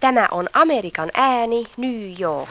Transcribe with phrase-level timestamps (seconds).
[0.00, 2.50] Tämä on Amerikan ääni New York.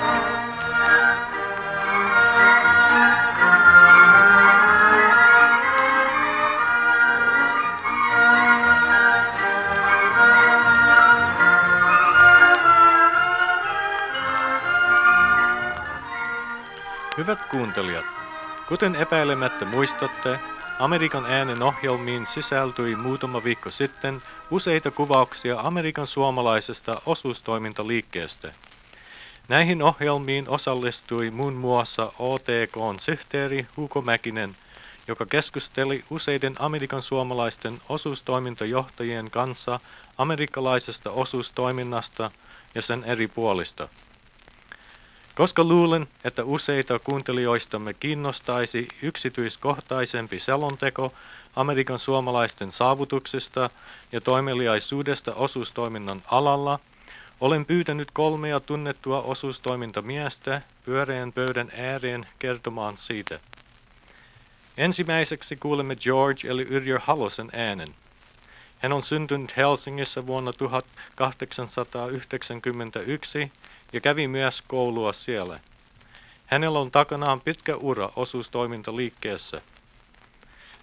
[17.18, 18.05] Hyvät kuuntelijat,
[18.68, 20.39] kuten epäilemättä muistatte,
[20.80, 24.21] Amerikan äänen ohjelmiin sisältyi muutama viikko sitten
[24.52, 28.54] useita kuvauksia Amerikan suomalaisesta osuustoimintaliikkeestä.
[29.50, 34.56] Näihin ohjelmiin osallistui muun muassa OTKn sihteeri Hugo Mäkinen,
[35.08, 39.80] joka keskusteli useiden Amerikan suomalaisten osuustoimintajohtajien kanssa
[40.18, 42.32] amerikkalaisesta osuustoiminnasta
[42.76, 43.90] ja sen eri puolista.
[45.40, 51.14] Koska luulen, että useita kuuntelijoistamme kiinnostaisi yksityiskohtaisempi selonteko
[51.56, 53.70] Amerikan suomalaisten saavutuksista
[54.12, 56.80] ja toimeliaisuudesta osuustoiminnan alalla,
[57.42, 63.40] olen pyytänyt kolmea tunnettua osuustoimintamiestä pyöreän pöydän ääreen kertomaan siitä.
[64.78, 67.96] Ensimmäiseksi kuulemme George eli Yrjö Halosen äänen.
[68.80, 73.52] Hän on syntynyt Helsingissä vuonna 1891
[73.94, 75.59] ja kävi myös koulua siellä.
[76.45, 79.62] Hänellä on takanaan pitkä ura osuustoimintaliikkeessä.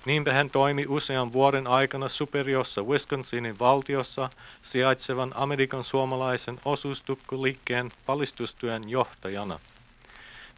[0.04, 4.30] Niinpä hän toimi usean vuoden aikana Superiossa Wisconsinin valtiossa
[4.62, 9.58] sijaitsevan Amerikan suomalaisen osuustukkuliikkeen palistustyön johtajana.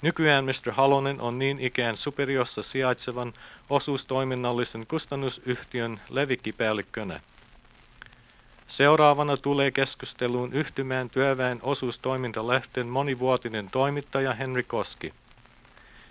[0.03, 0.73] Nykyään Mr.
[0.73, 3.33] Halonen on niin ikään Superiossa sijaitsevan
[3.71, 7.21] osuustoiminnallisen kustannusyhtiön levikkipäällikkönä.
[8.69, 15.13] Seuraavana tulee keskusteluun yhtymään työväen osuustoimintalehten monivuotinen toimittaja Henri Koski.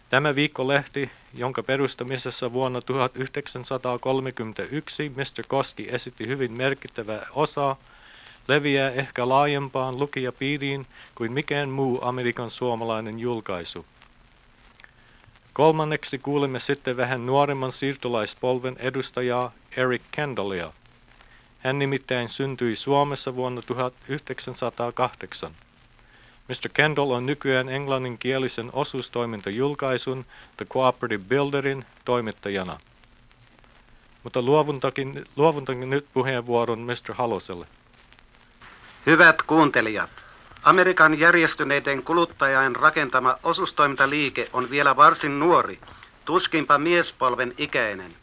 [0.09, 5.43] Tämä viikkolehti, jonka perustamisessa vuonna 1931 Mr.
[5.47, 7.77] Koski esitti hyvin merkittävää osaa,
[8.47, 13.85] leviää ehkä laajempaan lukijapiiriin kuin mikään muu Amerikan suomalainen julkaisu.
[15.53, 20.73] Kolmanneksi kuulemme sitten vähän nuoremman siirtolaispolven edustajaa Eric Kendallia.
[21.67, 25.51] Hän nimittäin syntyi Suomessa vuonna 1908.
[26.47, 26.69] Mr.
[26.73, 30.25] Kendall on nykyään englanninkielisen osuustoimintajulkaisun
[30.57, 32.77] The Cooperative Builderin toimittajana.
[34.23, 37.13] Mutta luovuntakin, luovuntakin nyt puheenvuoron Mr.
[37.13, 37.65] Haloselle.
[39.05, 40.09] Hyvät kuuntelijat,
[40.63, 45.79] Amerikan järjestyneiden kuluttajain rakentama osuustoimintaliike on vielä varsin nuori,
[46.25, 48.15] tuskinpa miespolven ikäinen.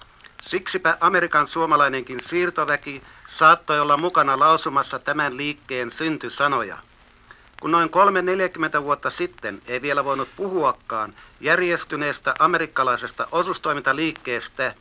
[0.49, 6.79] Siksipä Amerikan suomalainenkin siirtoväki saattoi olla mukana lausumassa tämän liikkeen syntysanoja.
[7.61, 7.91] Kun noin
[8.79, 14.75] 3-40 vuotta sitten ei vielä voinut puhuakaan järjestyneestä amerikkalaisesta osustoimintaliikkeestä,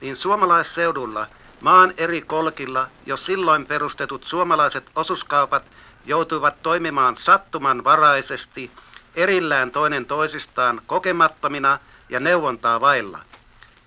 [0.00, 1.26] niin suomalaisseudulla
[1.60, 5.62] maan eri kolkilla jo silloin perustetut suomalaiset osuskaupat
[6.04, 8.70] joutuivat toimimaan sattumanvaraisesti
[9.14, 13.18] erillään toinen toisistaan kokemattomina ja neuvontaa vailla.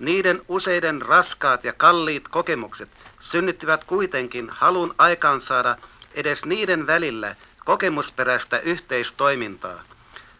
[0.03, 5.77] Niiden useiden raskaat ja kalliit kokemukset synnyttivät kuitenkin halun aikaansaada
[6.13, 9.83] edes niiden välillä kokemusperäistä yhteistoimintaa.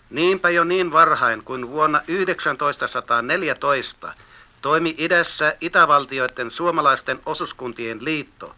[0.10, 2.02] Niinpä jo niin varhain kuin vuonna
[2.58, 4.14] 1914
[4.62, 8.56] toimi idässä Itävaltioiden suomalaisten osuuskuntien liitto.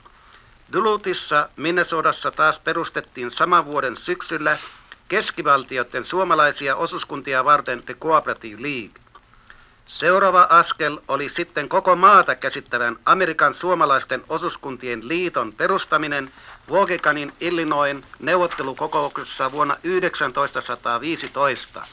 [0.74, 4.58] Dulutissa Minnesodassa taas perustettiin saman vuoden syksyllä
[5.08, 9.05] keskivaltioiden suomalaisia osuuskuntia varten The Cooperative League.
[9.88, 16.34] Seuraava askel oli sitten koko maata käsittävän Amerikan suomalaisten osuuskuntien liiton perustaminen
[16.72, 19.78] Waukeganin Illinoin neuvottelukokouksessa vuonna
[20.34, 21.88] 1915.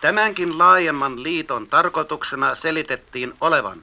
[0.00, 3.82] Tämänkin laajemman liiton tarkoituksena selitettiin olevan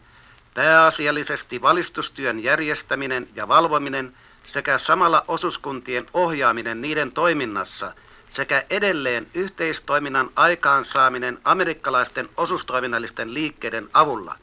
[0.54, 4.14] pääasiallisesti valistustyön järjestäminen ja valvominen
[4.54, 7.94] sekä samalla osuuskuntien ohjaaminen niiden toiminnassa–
[8.34, 14.36] sekä edelleen yhteistoiminnan aikaansaaminen amerikkalaisten osustoiminnallisten liikkeiden avulla.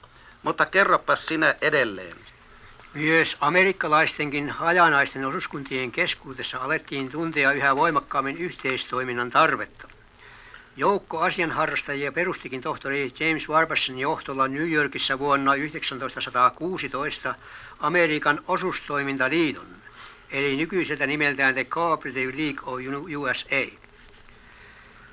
[0.43, 2.17] Mutta kerropas sinä edelleen.
[2.95, 9.89] Myös amerikkalaistenkin hajanaisten osuuskuntien keskuudessa alettiin tuntea yhä voimakkaammin yhteistoiminnan tarvetta.
[10.77, 15.53] Joukko asianharrastajia perustikin tohtori James Warbason johtolla New Yorkissa vuonna
[15.99, 17.35] 1916
[17.81, 19.67] Amerikan osuustoimintaliiton,
[20.33, 22.81] eli nykyiseltä nimeltään The Cooperative League of
[23.19, 23.77] USA.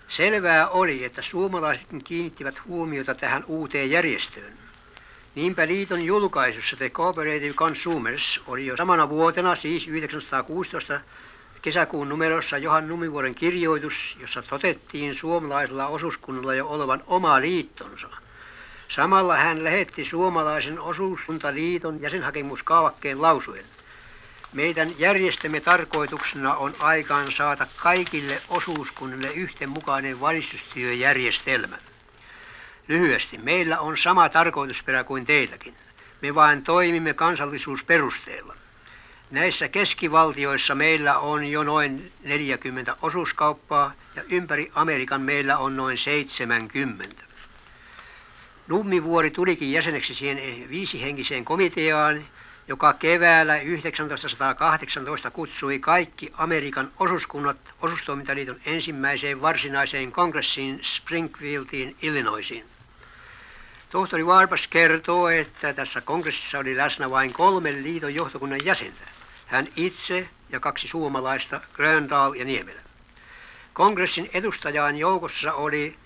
[0.07, 4.53] Selvää oli, että suomalaisetkin kiinnittivät huomiota tähän uuteen järjestöön.
[5.35, 10.99] Niinpä liiton julkaisussa The Cooperative Consumers oli jo samana vuotena, siis 1916
[11.61, 18.09] kesäkuun numerossa Johan Numivuoren kirjoitus, jossa totettiin suomalaisella osuuskunnalla jo olevan oma liittonsa.
[18.89, 23.65] Samalla hän lähetti suomalaisen osuuskuntaliiton jäsenhakemuskaavakkeen lausuen.
[24.53, 31.77] Meidän järjestämme tarkoituksena on aikaan saada kaikille osuuskunnille yhtenmukainen valistustyöjärjestelmä.
[32.87, 35.75] Lyhyesti, meillä on sama tarkoitusperä kuin teilläkin.
[36.21, 38.55] Me vain toimimme kansallisuusperusteella.
[39.31, 47.23] Näissä keskivaltioissa meillä on jo noin 40 osuuskauppaa ja ympäri Amerikan meillä on noin 70.
[48.67, 52.25] Nummivuori tulikin jäseneksi siihen viisihenkiseen komiteaan,
[52.67, 62.65] joka keväällä 1918 kutsui kaikki Amerikan osuuskunnat osuustoimintaliiton ensimmäiseen varsinaiseen kongressiin Springfieldiin, Illinoisiin.
[63.89, 69.03] Tohtori Warpas kertoo, että tässä kongressissa oli läsnä vain kolme liiton johtokunnan jäsentä.
[69.45, 72.81] Hän itse ja kaksi suomalaista, Gröndal ja Niemelä.
[73.73, 75.97] Kongressin edustajan joukossa oli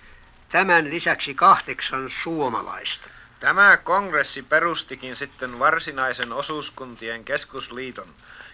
[0.49, 3.07] tämän lisäksi kahdeksan suomalaista.
[3.41, 8.07] Tämä kongressi perustikin sitten varsinaisen osuuskuntien keskusliiton,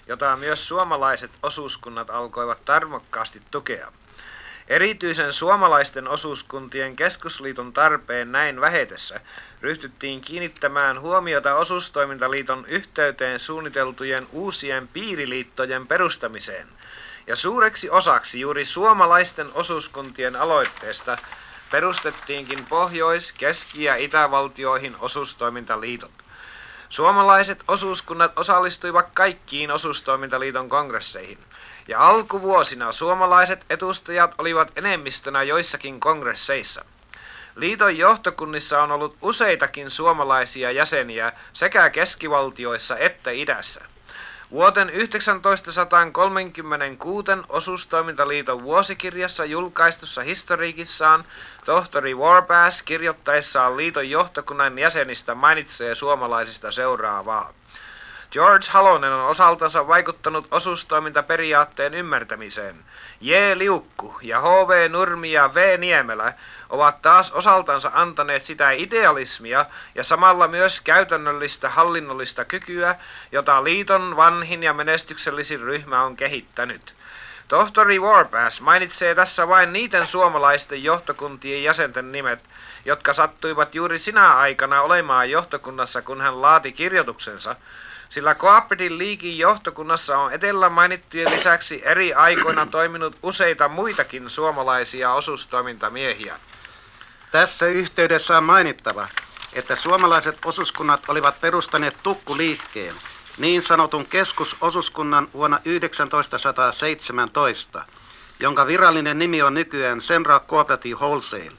[0.07, 3.91] jota myös suomalaiset osuuskunnat alkoivat tarmokkaasti tukea.
[4.67, 9.19] Erityisen suomalaisten osuuskuntien keskusliiton tarpeen näin vähetessä
[9.61, 16.67] ryhtyttiin kiinnittämään huomiota osuustoimintaliiton yhteyteen suunniteltujen uusien piiriliittojen perustamiseen.
[17.27, 21.17] Ja suureksi osaksi juuri suomalaisten osuuskuntien aloitteesta
[21.71, 26.11] perustettiinkin Pohjois-, Keski- ja Itävaltioihin osuustoimintaliitot.
[26.89, 31.39] Suomalaiset osuuskunnat osallistuivat kaikkiin osuustoimintaliiton kongresseihin,
[31.87, 36.85] ja alkuvuosina suomalaiset edustajat olivat enemmistönä joissakin kongresseissa.
[37.55, 43.81] Liiton johtokunnissa on ollut useitakin suomalaisia jäseniä sekä keskivaltioissa että idässä.
[44.51, 44.91] Vuoten
[45.41, 51.23] 1936 osuustoimintaliiton vuosikirjassa julkaistussa historiikissaan
[51.65, 57.53] tohtori Warbass kirjoittaessaan liiton johtokunnan jäsenistä mainitsee suomalaisista seuraavaa.
[58.31, 62.75] George Halonen on osaltansa vaikuttanut osuustoimintaperiaatteen ymmärtämiseen.
[63.21, 63.33] J.
[63.53, 64.89] Liukku ja H.V.
[64.89, 65.79] Nurmi ja V.
[65.79, 66.33] Niemelä
[66.69, 69.65] ovat taas osaltansa antaneet sitä idealismia
[69.95, 72.95] ja samalla myös käytännöllistä hallinnollista kykyä,
[73.31, 76.93] jota liiton vanhin ja menestyksellisin ryhmä on kehittänyt.
[77.47, 82.39] Tohtori Warpass mainitsee tässä vain niiden suomalaisten johtokuntien jäsenten nimet,
[82.85, 87.55] jotka sattuivat juuri sinä aikana olemaan johtokunnassa, kun hän laati kirjoituksensa,
[88.09, 96.39] sillä Cooperative Leaguein johtokunnassa on edellä mainittujen lisäksi eri aikoina toiminut useita muitakin suomalaisia osuustoimintamiehiä.
[97.31, 99.07] Tässä yhteydessä on mainittava,
[99.53, 102.95] että suomalaiset osuuskunnat olivat perustaneet tukkuliikkeen,
[103.37, 107.85] niin sanotun keskusosuuskunnan vuonna 1917,
[108.39, 111.51] jonka virallinen nimi on nykyään Senra Cooperative Wholesale.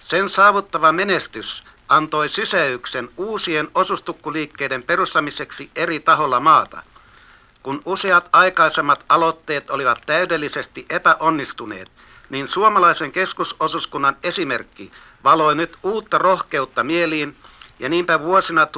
[0.00, 6.82] Sen saavuttava menestys antoi sysäyksen uusien osustukkuliikkeiden perustamiseksi eri taholla maata.
[7.62, 11.90] Kun useat aikaisemmat aloitteet olivat täydellisesti epäonnistuneet,
[12.32, 14.92] niin suomalaisen keskusosuskunnan esimerkki
[15.24, 17.36] valoi nyt uutta rohkeutta mieliin
[17.78, 18.68] ja niinpä vuosina 1927-34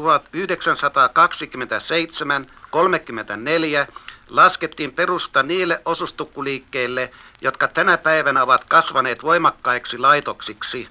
[4.29, 7.11] laskettiin perusta niille osustukkuliikkeille,
[7.41, 10.89] jotka tänä päivänä ovat kasvaneet voimakkaiksi laitoksiksi.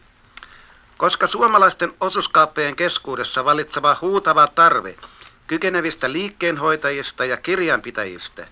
[0.97, 4.95] Koska suomalaisten osuuskauppojen keskuudessa valitseva huutava tarve
[5.47, 8.47] kykenevistä liikkeenhoitajista ja kirjanpitäjistä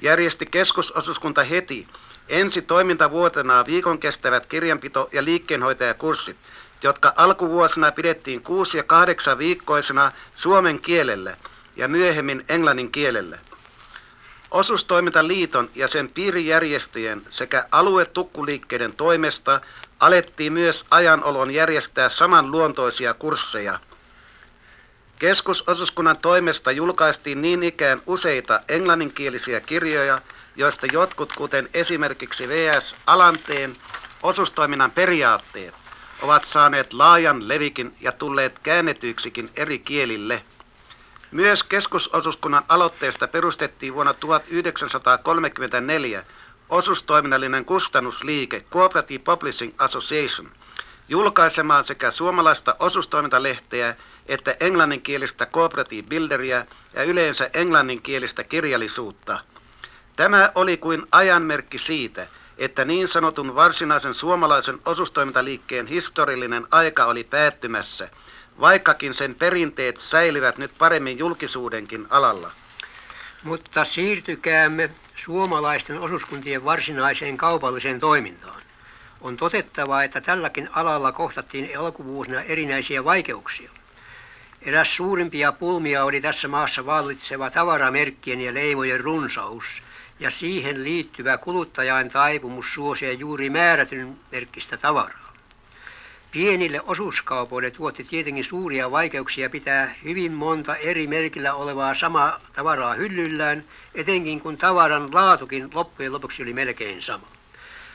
[0.00, 1.86] järjesti keskusosuuskunta heti
[2.28, 6.36] ensi toimintavuotena viikon kestävät kirjanpito- ja liikkeenhoitajakurssit,
[6.82, 11.36] jotka alkuvuosina pidettiin kuusi- ja kahdeksan viikkoisena suomen kielellä
[11.76, 13.38] ja myöhemmin englannin kielellä.
[14.50, 19.60] Osuustoimintaliiton ja sen piirijärjestöjen sekä aluetukkuliikkeiden toimesta
[20.00, 23.78] alettiin myös ajanolon järjestää samanluontoisia kursseja.
[25.18, 30.20] Keskusosuuskunnan toimesta julkaistiin niin ikään useita englanninkielisiä kirjoja,
[30.56, 32.94] joista jotkut, kuten esimerkiksi V.S.
[33.06, 33.76] Alanteen
[34.22, 35.74] osuustoiminnan periaatteet,
[36.22, 40.44] ovat saaneet laajan levikin ja tulleet käännetyiksikin eri kielille.
[41.30, 46.24] Myös keskusosuuskunnan aloitteesta perustettiin vuonna 1934
[46.68, 50.50] osuustoiminnallinen kustannusliike Cooperative Publishing Association
[51.08, 53.96] julkaisemaan sekä suomalaista osuustoimintalehteä
[54.26, 59.38] että englanninkielistä Cooperative Builderia ja yleensä englanninkielistä kirjallisuutta.
[60.16, 62.26] Tämä oli kuin ajanmerkki siitä,
[62.58, 68.08] että niin sanotun varsinaisen suomalaisen osuustoimintaliikkeen historiallinen aika oli päättymässä,
[68.60, 72.50] vaikkakin sen perinteet säilyvät nyt paremmin julkisuudenkin alalla.
[73.42, 78.62] Mutta siirtykäämme suomalaisten osuuskuntien varsinaiseen kaupalliseen toimintaan.
[79.20, 83.70] On totettava, että tälläkin alalla kohtattiin alkuvuosina erinäisiä vaikeuksia.
[84.62, 89.64] Eräs suurimpia pulmia oli tässä maassa vallitseva tavaramerkkien ja leimojen runsaus
[90.20, 95.32] ja siihen liittyvä kuluttajain taipumus suosia juuri määrätyn merkkistä tavaraa.
[96.30, 103.64] Pienille osuuskaupoille tuotti tietenkin suuria vaikeuksia pitää hyvin monta eri merkillä olevaa samaa tavaraa hyllyllään,
[103.94, 107.26] etenkin kun tavaran laatukin loppujen lopuksi oli melkein sama.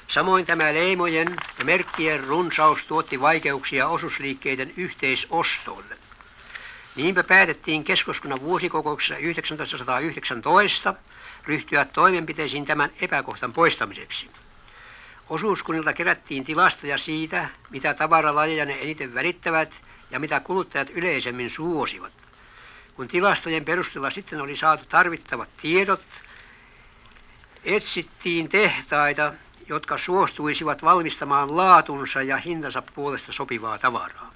[0.08, 5.99] Samoin tämä leimojen ja merkkien runsaus tuotti vaikeuksia osuusliikkeiden yhteisostolle.
[6.96, 10.94] Niinpä päätettiin keskoskunnan vuosikokouksessa 1919
[11.46, 14.30] ryhtyä toimenpiteisiin tämän epäkohtan poistamiseksi.
[15.30, 19.74] Osuuskunnilta kerättiin tilastoja siitä, mitä tavaralajeja ne eniten välittävät
[20.12, 22.14] ja mitä kuluttajat yleisemmin suosivat.
[22.96, 26.02] Kun tilastojen perusteella sitten oli saatu tarvittavat tiedot,
[27.64, 29.34] etsittiin tehtaita,
[29.68, 34.32] jotka suostuisivat valmistamaan laatunsa ja hintansa puolesta sopivaa tavaraa.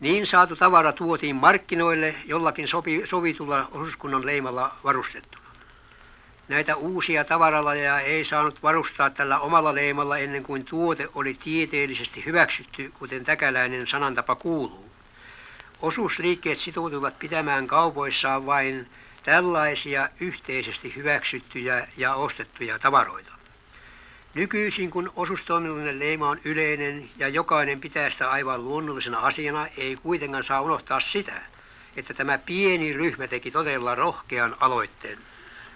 [0.00, 5.44] Niin saatu tavara tuotiin markkinoille jollakin sopi, sovitulla osuuskunnan leimalla varustettuna.
[6.48, 12.92] Näitä uusia tavaralajeja ei saanut varustaa tällä omalla leimalla ennen kuin tuote oli tieteellisesti hyväksytty,
[12.98, 14.90] kuten täkäläinen sanantapa kuuluu.
[15.82, 18.90] Osuusliikkeet sitoutuivat pitämään kaupoissaan vain
[19.22, 23.37] tällaisia yhteisesti hyväksyttyjä ja ostettuja tavaroita.
[24.34, 30.44] Nykyisin kun osuustoiminnallinen leima on yleinen ja jokainen pitää sitä aivan luonnollisena asiana, ei kuitenkaan
[30.44, 31.42] saa unohtaa sitä,
[31.96, 35.18] että tämä pieni ryhmä teki todella rohkean aloitteen.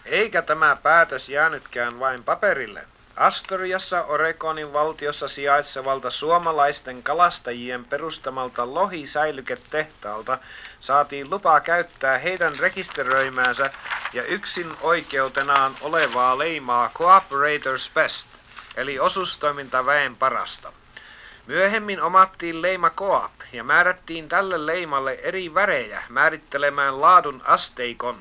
[0.04, 2.84] Eikä tämä päätös jäänytkään vain paperille.
[3.16, 10.38] Astoriassa Oregonin valtiossa sijaitsevalta suomalaisten kalastajien perustamalta lohisäilyketehtaalta
[10.80, 13.70] saatiin lupa käyttää heidän rekisteröimäänsä
[14.12, 18.41] ja yksin oikeutenaan olevaa leimaa Cooperators Best,
[18.76, 20.72] eli osustoimintaväen parasta.
[21.46, 28.18] Myöhemmin omattiin leima Coop ja määrättiin tälle leimalle eri värejä määrittelemään laadun asteikon.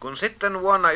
[0.00, 0.88] Kun sitten vuonna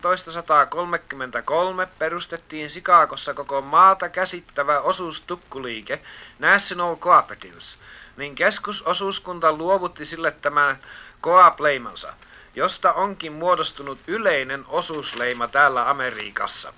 [0.00, 6.00] 1933 perustettiin Sikakossa koko maata käsittävä osuustukkuliike
[6.38, 7.78] National Cooperatives,
[8.16, 10.78] niin keskusosuuskunta luovutti sille tämän
[11.22, 12.14] Coop-leimansa,
[12.54, 16.72] josta onkin muodostunut yleinen osuusleima täällä Amerikassa.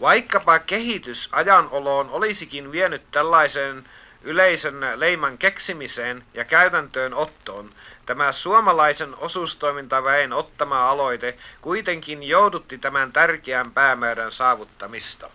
[0.00, 3.84] Vaikkapa kehitys ajanoloon olisikin vienyt tällaisen
[4.22, 7.70] yleisen leiman keksimiseen ja käytäntöön ottoon,
[8.06, 15.30] Tämä suomalaisen osuustoimintaväen ottama aloite kuitenkin joudutti tämän tärkeän päämäärän saavuttamista.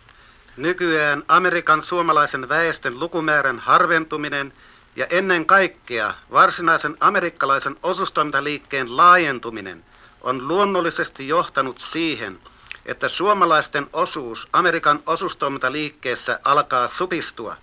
[0.57, 4.53] Nykyään Amerikan suomalaisen väestön lukumäärän harventuminen
[4.95, 9.85] ja ennen kaikkea varsinaisen amerikkalaisen osuustoimintaliikkeen laajentuminen
[10.21, 12.39] on luonnollisesti johtanut siihen,
[12.85, 17.55] että suomalaisten osuus Amerikan osuustoimintaliikkeessä alkaa supistua.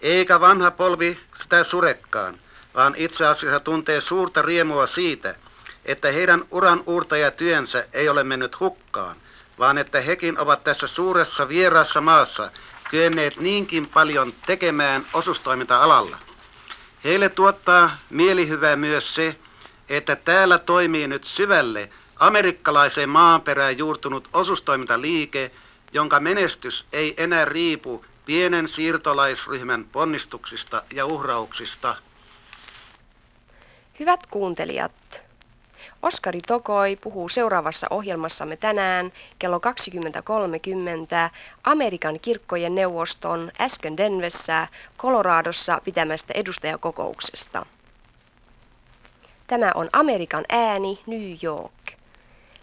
[0.00, 2.38] Eikä vanha polvi sitä surekkaan,
[2.74, 5.34] vaan itse asiassa tuntee suurta riemua siitä,
[5.84, 9.16] että heidän uran uurtajatyönsä ei ole mennyt hukkaan,
[9.58, 12.50] vaan että hekin ovat tässä suuressa vieraassa maassa
[12.90, 16.18] kyenneet niinkin paljon tekemään osustoiminta-alalla.
[17.04, 19.36] Heille tuottaa mielihyvää myös se,
[19.88, 25.50] että täällä toimii nyt syvälle amerikkalaiseen maanperään juurtunut osustoimintaliike,
[25.92, 31.96] jonka menestys ei enää riipu pienen siirtolaisryhmän ponnistuksista ja uhrauksista.
[34.00, 35.22] Hyvät kuuntelijat,
[36.02, 39.62] Oskari Tokoi puhuu seuraavassa ohjelmassamme tänään kello 20.30
[41.64, 44.68] Amerikan kirkkojen neuvoston äsken Denvessä,
[44.98, 47.66] Coloradossa pitämästä edustajakokouksesta.
[49.46, 51.75] Tämä on Amerikan ääni New York.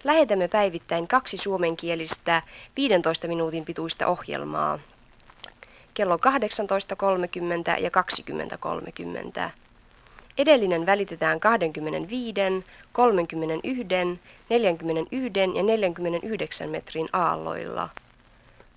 [0.04, 2.42] Lähetämme päivittäin kaksi suomenkielistä
[2.76, 4.80] 15 minuutin pituista ohjelmaa.
[5.94, 6.22] Kello 18.30
[7.82, 7.90] ja
[9.46, 9.50] 20.30.
[10.38, 12.34] Edellinen välitetään 25,
[12.92, 14.20] 31,
[14.50, 17.90] 41 ja 49 metrin aalloilla.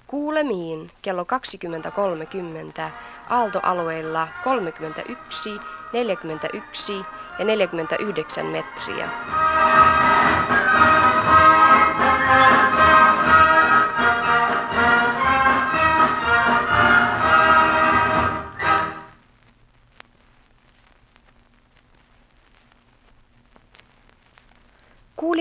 [0.07, 2.91] Kuulemiin kello 20.30
[3.31, 5.51] aaltoalueilla 31,
[5.93, 6.93] 41
[7.39, 9.11] ja 49 metriä.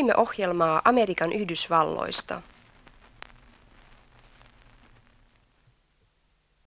[0.05, 2.41] Kuulimme ohjelmaa Amerikan Yhdysvalloista.